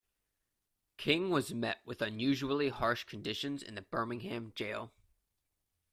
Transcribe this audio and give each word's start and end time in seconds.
King 0.97 1.29
was 1.29 1.53
met 1.53 1.85
with 1.85 2.01
unusually 2.01 2.69
harsh 2.69 3.03
conditions 3.03 3.61
in 3.61 3.75
the 3.75 3.83
Birmingham 3.83 4.51
jail. 4.55 4.91